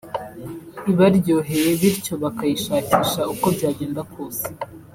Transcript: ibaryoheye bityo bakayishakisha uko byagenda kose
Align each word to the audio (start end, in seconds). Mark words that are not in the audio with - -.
ibaryoheye 0.91 1.69
bityo 1.81 2.13
bakayishakisha 2.23 3.21
uko 3.33 3.45
byagenda 3.55 4.01
kose 4.13 4.47